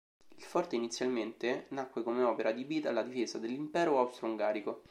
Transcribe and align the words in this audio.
Il 0.35 0.41
forte 0.41 0.75
inizialmente 0.75 1.67
nacque 1.73 2.01
come 2.01 2.23
opera 2.23 2.49
adibita 2.49 2.89
alla 2.89 3.03
difesa 3.03 3.37
dell'impero 3.37 3.99
austro-ungarico. 3.99 4.79